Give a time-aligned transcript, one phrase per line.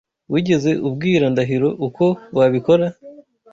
[0.33, 2.05] Wigeze ubwira Ndahiro uko
[2.37, 2.85] wabikora?